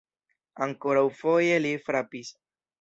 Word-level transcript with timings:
Ankoraŭfoje 0.67 1.61
li 1.69 1.77
frapis. 1.87 2.37